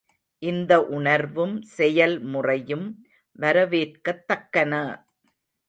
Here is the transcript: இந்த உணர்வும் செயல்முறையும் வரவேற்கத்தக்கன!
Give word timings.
இந்த 0.43 0.71
உணர்வும் 0.89 1.53
செயல்முறையும் 1.75 2.87
வரவேற்கத்தக்கன! 3.39 4.73